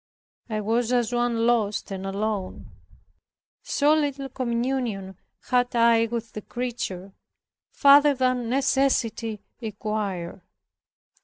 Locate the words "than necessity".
8.15-9.41